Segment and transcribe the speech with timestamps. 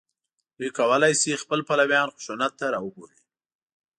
[0.57, 3.19] دوی کولای شي خپل پلویان خشونت ته راوبولي